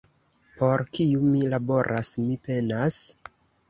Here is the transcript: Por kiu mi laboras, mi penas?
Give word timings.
Por 0.61 0.83
kiu 0.95 1.23
mi 1.29 1.45
laboras, 1.53 2.13
mi 2.27 2.43
penas? 2.51 3.03